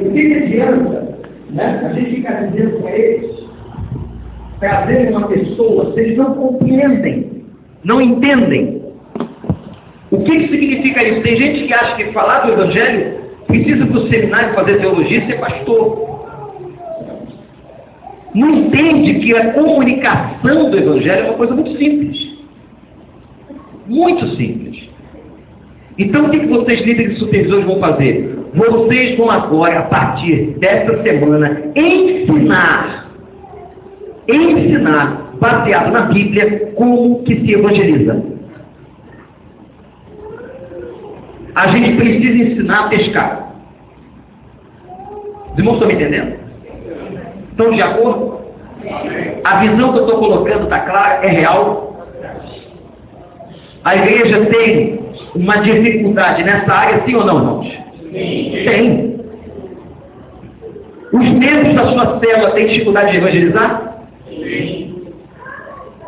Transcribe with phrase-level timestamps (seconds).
[0.00, 1.18] O que, adianta
[1.50, 3.44] né, a gente ficar dizendo para eles,
[4.60, 7.42] trazer uma pessoa, se eles não compreendem,
[7.84, 8.82] não entendem?
[10.10, 11.22] O que, que significa isso?
[11.22, 15.26] Tem gente que acha que falar do Evangelho precisa para o seminário fazer teologia e
[15.26, 16.08] ser pastor.
[18.34, 22.38] Não entende que a comunicação do Evangelho é uma coisa muito simples.
[23.86, 24.88] Muito simples.
[25.98, 28.37] Então o que vocês, líderes e supervisores, vão fazer?
[28.58, 33.06] Vocês vão agora, a partir desta semana, ensinar,
[34.28, 38.20] ensinar, baseado na Bíblia, como que se evangeliza.
[41.54, 43.52] A gente precisa ensinar a pescar.
[45.52, 46.34] Os irmãos estão me entendendo?
[47.50, 48.38] Estão de acordo?
[49.44, 51.24] A visão que eu estou colocando está clara?
[51.24, 52.06] É real?
[53.84, 55.00] A igreja tem
[55.36, 57.87] uma dificuldade nessa área, sim ou não, irmãos?
[58.64, 59.18] Tem.
[61.12, 64.06] Os membros da sua célula têm dificuldade de evangelizar?
[64.28, 64.94] Sim.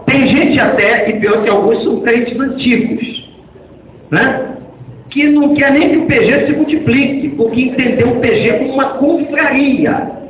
[0.06, 3.31] Tem gente até, e pior que alguns são crentes antigos,
[4.11, 4.50] né?
[5.11, 8.88] que não quer nem que o PG se multiplique, porque entendeu o PG como uma
[8.91, 10.20] confraria.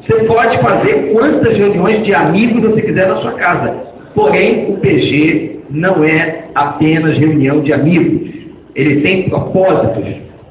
[0.00, 3.74] Você pode fazer quantas reuniões de amigos você quiser na sua casa.
[4.14, 8.30] Porém, o PG não é apenas reunião de amigos.
[8.74, 10.04] Ele tem propósitos,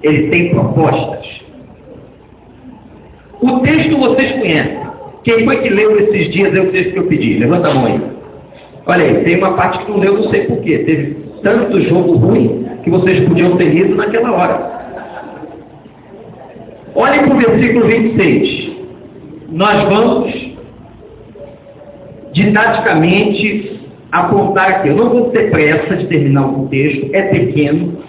[0.03, 1.41] ele tem propostas.
[3.41, 4.83] O texto vocês conhecem.
[5.23, 7.39] Quem foi que leu esses dias é o texto que eu pedi?
[7.39, 8.01] Levanta a mão aí.
[8.85, 10.79] Olha aí, tem uma parte que não leu, não sei porquê.
[10.79, 14.73] Teve tanto jogo ruim que vocês podiam ter lido naquela hora.
[16.95, 18.73] Olhem para o versículo 26
[19.53, 20.33] nós vamos
[22.33, 23.79] didaticamente
[24.11, 24.87] apontar aqui.
[24.89, 27.99] Eu não vou ter pressa de terminar o texto, é pequeno,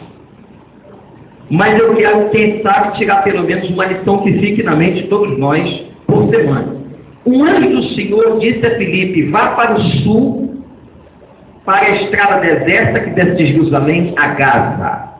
[1.54, 5.08] mas eu quero, quem sabe, tirar pelo menos uma lição que fique na mente de
[5.08, 6.74] todos nós por semana.
[7.24, 10.64] Um anjo do Senhor disse a Filipe, vá para o sul,
[11.64, 15.14] para a estrada deserta que desce de Jerusalém a Gaza.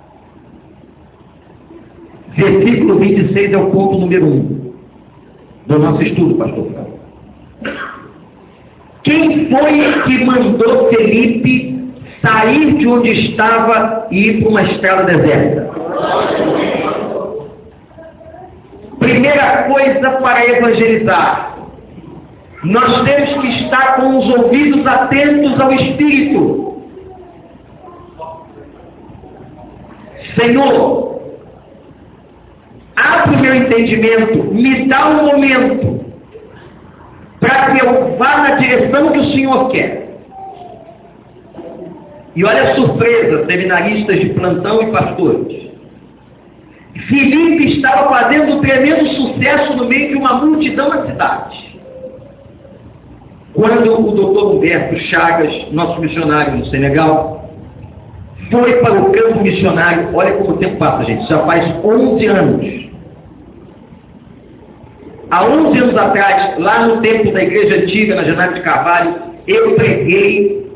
[2.36, 4.74] Versículo 26 é o ponto número 1
[5.68, 6.66] do nosso estudo, pastor
[9.04, 15.63] Quem foi que mandou Felipe sair de onde estava e ir para uma estrada deserta?
[19.34, 21.58] Primeira coisa para evangelizar.
[22.62, 26.82] Nós temos que estar com os ouvidos atentos ao Espírito.
[30.36, 31.20] Senhor,
[32.94, 36.04] abre o meu entendimento, me dá um momento
[37.40, 40.16] para que eu vá na direção que o Senhor quer.
[42.36, 45.73] E olha a surpresa, seminaristas de plantão e pastores.
[47.08, 51.74] Filipe estava fazendo um tremendo sucesso no meio de uma multidão na cidade.
[53.52, 57.50] Quando o doutor Humberto Chagas, nosso missionário no Senegal,
[58.50, 62.84] foi para o campo missionário, olha como o tempo passa, gente, já faz 11 anos.
[65.30, 69.14] Há 11 anos atrás, lá no tempo da igreja antiga, na Janela de Carvalho,
[69.46, 70.66] eu preguei,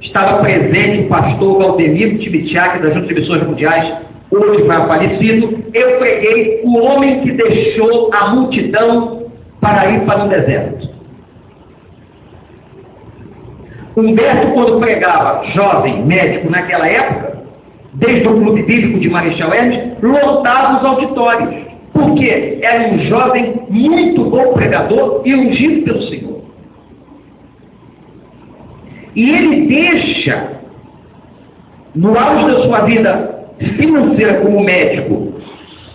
[0.00, 3.94] estava presente o pastor Valdemiro Tibitiak, das Juntas de Missões Mundiais,
[4.30, 9.26] hoje vai falecido, eu preguei o homem que deixou a multidão
[9.60, 10.88] para ir para o deserto.
[13.96, 17.38] Humberto, quando pregava, jovem, médico naquela época,
[17.94, 21.68] desde o Clube Bíblico de Marechal Hermes, lotava os auditórios.
[21.92, 26.42] Porque era um jovem muito bom pregador e ungido pelo Senhor.
[29.16, 30.52] E ele deixa,
[31.96, 33.38] no auge da sua vida
[33.76, 35.32] financeira como médico,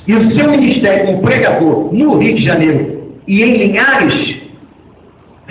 [0.07, 4.41] e o seu ministério como pregador no Rio de Janeiro e em Linhares,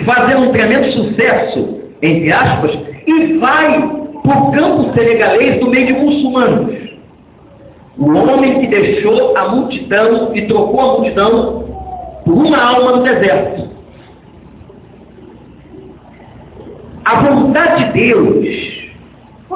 [0.05, 2.77] fazendo um tremendo sucesso, entre aspas,
[3.07, 3.79] e vai
[4.23, 6.83] para o campo senegalês do meio de muçulmanos.
[7.97, 11.63] O homem que deixou a multidão e trocou a multidão
[12.25, 13.69] por uma alma no deserto.
[17.05, 18.45] A vontade de Deus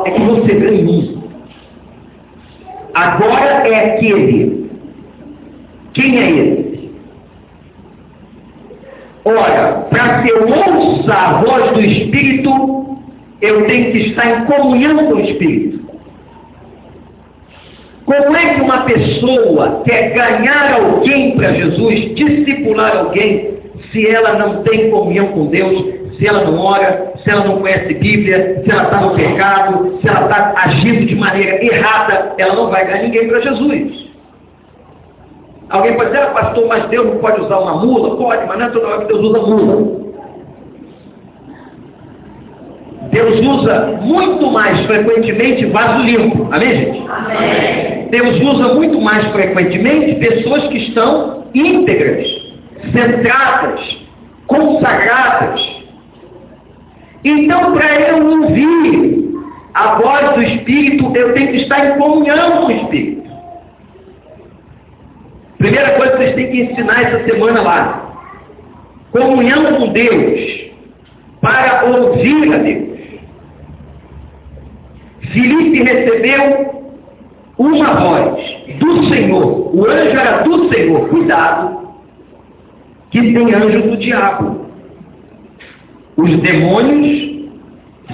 [0.06, 1.18] é que você ganhe.
[2.94, 4.67] Agora é aquele.
[5.98, 6.92] Quem é ele?
[9.26, 13.00] Ora, para que eu ouça a voz do Espírito,
[13.42, 15.80] eu tenho que estar em comunhão com o Espírito.
[18.06, 23.58] Como é que uma pessoa quer ganhar alguém para Jesus, discipular alguém,
[23.92, 25.84] se ela não tem comunhão com Deus,
[26.16, 30.08] se ela não ora, se ela não conhece Bíblia, se ela está no pecado, se
[30.08, 34.07] ela está agindo de maneira errada, ela não vai ganhar ninguém para Jesus.
[35.70, 38.16] Alguém pode dizer, ah, pastor, mas Deus não pode usar uma mula?
[38.16, 40.08] Pode, mas não é toda hora que Deus usa mula.
[43.12, 46.48] Deus usa muito mais frequentemente vaso limpo.
[46.52, 47.06] Amém, gente?
[47.10, 48.08] Amém.
[48.10, 52.28] Deus usa muito mais frequentemente pessoas que estão íntegras,
[52.92, 53.98] centradas,
[54.48, 55.62] consagradas.
[57.24, 59.28] Então, para eu ouvir
[59.74, 63.17] a voz do Espírito, eu tenho que estar em comunhão com o Espírito.
[65.58, 68.16] Primeira coisa que vocês têm que ensinar essa semana lá.
[69.12, 70.68] Comunhão com Deus
[71.42, 72.88] para ouvir a Deus.
[75.32, 76.78] Filipe recebeu
[77.58, 78.40] uma voz
[78.80, 79.76] do Senhor.
[79.76, 81.10] O anjo era do Senhor.
[81.10, 81.90] Cuidado,
[83.10, 84.68] que tem anjo do diabo.
[86.18, 87.50] Os demônios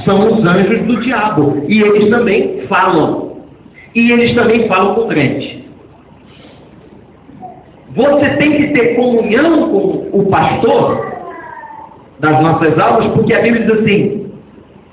[0.06, 1.64] são os anjos do diabo.
[1.68, 3.38] E eles também falam.
[3.94, 5.63] E eles também falam com crente.
[7.96, 11.14] Você tem que ter comunhão com o pastor
[12.20, 14.32] das nossas aulas, porque a Bíblia diz assim: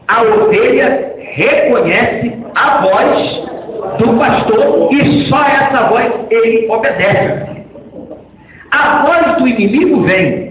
[0.09, 3.51] a ovelha reconhece a voz
[3.99, 7.61] do pastor e só essa voz ele obedece.
[8.71, 10.51] A voz do inimigo vem.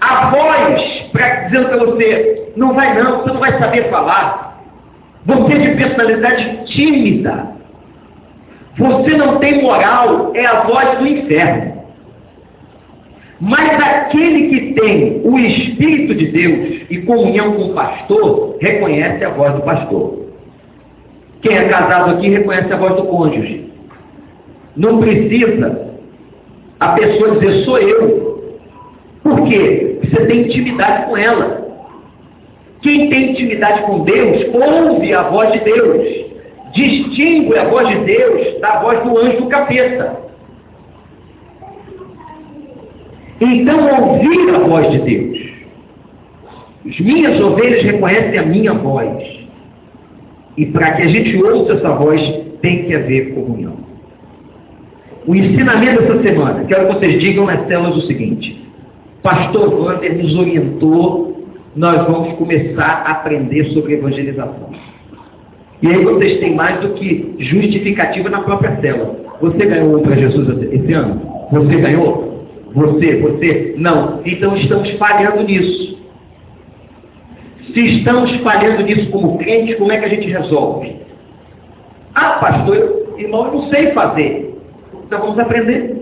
[0.00, 0.82] A voz,
[1.12, 4.58] para dizendo para você, não vai não, você não vai saber falar.
[5.26, 7.59] Você é de personalidade tímida.
[8.80, 11.80] Você não tem moral, é a voz do inferno.
[13.38, 19.30] Mas aquele que tem o Espírito de Deus e comunhão com o pastor, reconhece a
[19.30, 20.26] voz do pastor.
[21.42, 23.70] Quem é casado aqui reconhece a voz do cônjuge.
[24.76, 25.90] Não precisa
[26.78, 28.58] a pessoa dizer sou eu.
[29.22, 29.98] Por quê?
[30.02, 31.68] Você tem intimidade com ela.
[32.80, 36.19] Quem tem intimidade com Deus, ouve a voz de Deus.
[36.74, 40.20] Distingue a voz de Deus da voz do anjo capeta.
[43.40, 45.50] Então, ouvir a voz de Deus.
[46.86, 49.40] As minhas ovelhas reconhecem a minha voz.
[50.56, 52.20] E para que a gente ouça essa voz,
[52.60, 53.78] tem que haver comunhão.
[55.26, 58.62] O ensinamento dessa semana, quero que vocês digam nas telas o seguinte:
[59.22, 61.46] Pastor Wander nos orientou,
[61.76, 64.70] nós vamos começar a aprender sobre evangelização.
[65.82, 69.16] E aí vocês têm mais do que justificativa na própria cela.
[69.40, 71.20] Você ganhou um para Jesus esse ano?
[71.50, 72.46] Você ganhou?
[72.74, 74.20] Você, você, não.
[74.24, 75.98] Então estamos falhando nisso.
[77.72, 80.96] Se estamos falhando nisso como crentes, como é que a gente resolve?
[82.14, 84.54] Ah, pastor, irmão, eu não sei fazer.
[85.06, 85.96] Então vamos aprender.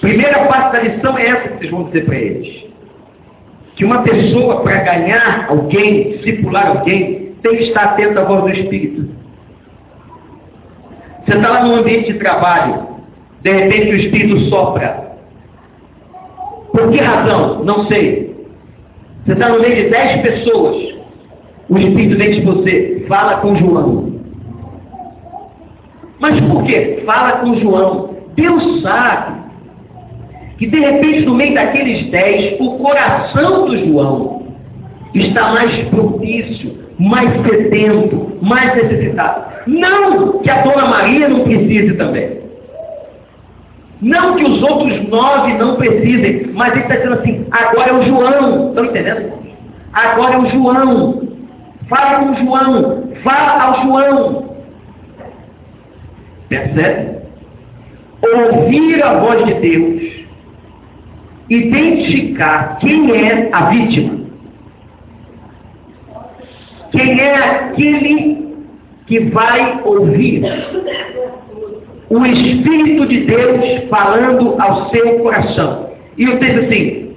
[0.00, 2.61] Primeira parte da lição é essa que vocês vão dizer para eles.
[3.74, 8.50] Que uma pessoa, para ganhar alguém, discipular alguém, tem que estar atento à voz do
[8.50, 9.08] Espírito.
[11.24, 12.86] Você está lá no ambiente de trabalho,
[13.42, 15.12] de repente o Espírito sopra.
[16.72, 17.64] Por que razão?
[17.64, 18.34] Não sei.
[19.24, 20.94] Você está no meio de dez pessoas.
[21.68, 23.04] O Espírito vem de você.
[23.08, 24.20] Fala com João.
[26.18, 27.02] Mas por quê?
[27.04, 28.10] Fala com João.
[28.34, 29.41] Deus sabe
[30.62, 34.46] que de repente no meio daqueles dez, o coração do João
[35.12, 39.44] está mais propício, mais sedento, mais necessitado.
[39.66, 42.42] Não que a Dona Maria não precise também.
[44.00, 48.02] Não que os outros nove não precisem, mas ele está dizendo assim, agora é o
[48.04, 48.68] João.
[48.68, 49.32] Estão entendendo?
[49.92, 51.28] Agora é o João.
[51.88, 53.02] Fala com o João.
[53.24, 54.56] Fala ao João.
[56.48, 57.16] Percebe?
[58.22, 60.11] Ouvir a voz de Deus.
[61.52, 64.20] Identificar quem é a vítima.
[66.90, 68.56] Quem é aquele
[69.06, 70.42] que vai ouvir
[72.08, 75.90] o Espírito de Deus falando ao seu coração.
[76.16, 77.16] E o texto assim: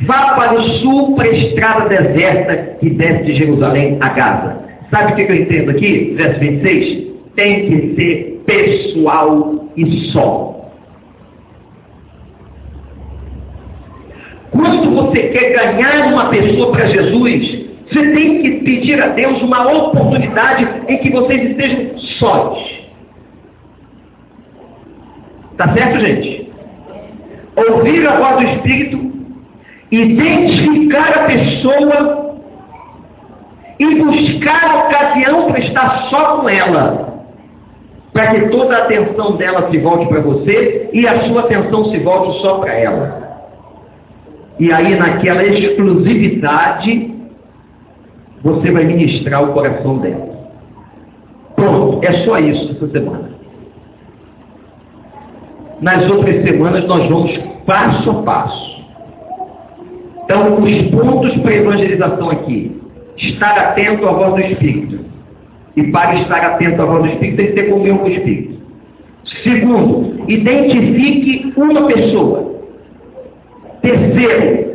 [0.00, 4.56] vá para o sul, para a estrada deserta que desce de Jerusalém a Gaza.
[4.90, 6.14] Sabe o que eu entendo aqui?
[6.16, 7.06] Verso 26.
[7.36, 10.55] Tem que ser pessoal e só.
[14.76, 19.72] Quando você quer ganhar uma pessoa para Jesus, você tem que pedir a Deus uma
[19.72, 22.58] oportunidade em que vocês estejam sós.
[25.56, 26.52] Tá certo, gente?
[27.56, 29.12] Ouvir a voz do Espírito,
[29.90, 32.36] identificar a pessoa
[33.78, 37.24] e buscar a ocasião para estar só com ela.
[38.12, 41.98] Para que toda a atenção dela se volte para você e a sua atenção se
[42.00, 43.25] volte só para ela.
[44.58, 47.14] E aí, naquela exclusividade,
[48.42, 50.36] você vai ministrar o coração dela.
[51.54, 53.30] Pronto, é só isso essa semana.
[55.80, 58.76] nas outras semanas nós vamos passo a passo.
[60.24, 62.80] Então, os pontos para evangelização aqui.
[63.16, 65.04] Estar atento à voz do Espírito.
[65.76, 68.56] E para estar atento à voz do Espírito, tem que ter comunhão com o Espírito.
[69.42, 72.55] Segundo, identifique uma pessoa.
[73.86, 74.66] Terceiro,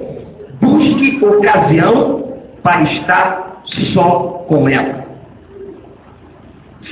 [0.61, 3.61] busque ocasião para estar
[3.93, 5.05] só com ela.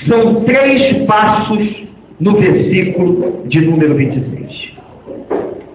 [0.05, 1.87] São três passos
[2.19, 4.73] no versículo de número 26.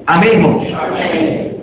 [0.06, 0.66] Amém, irmãos?
[0.74, 1.54] Amém.